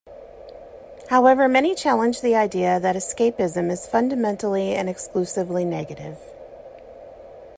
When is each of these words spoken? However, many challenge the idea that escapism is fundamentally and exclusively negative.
However, 1.11 1.47
many 1.47 1.75
challenge 1.75 2.21
the 2.21 2.33
idea 2.33 2.79
that 2.79 2.95
escapism 2.95 3.69
is 3.69 3.85
fundamentally 3.85 4.73
and 4.73 4.89
exclusively 4.89 5.63
negative. 5.63 6.17